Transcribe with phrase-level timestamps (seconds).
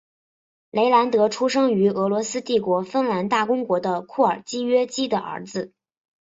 [0.71, 5.73] 雷兰德出生于俄罗斯帝国芬兰大公国的库尔基约基的儿子。